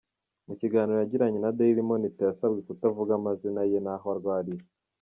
Mu 0.47 0.53
kiganiro 0.61 0.97
yagiranye 0.99 1.37
na 1.41 1.51
Daily 1.57 1.81
Monitor 1.91 2.25
yasabwe 2.29 2.59
kutavuga 2.67 3.11
amazina 3.19 3.61
ye 3.71 3.77
n’aho 3.85 4.07
arwariye. 4.15 4.63